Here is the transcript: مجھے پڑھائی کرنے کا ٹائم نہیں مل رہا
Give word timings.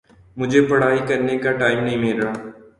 مجھے 0.37 0.61
پڑھائی 0.69 0.99
کرنے 1.07 1.37
کا 1.37 1.51
ٹائم 1.51 1.83
نہیں 1.83 1.97
مل 1.97 2.21
رہا 2.21 2.33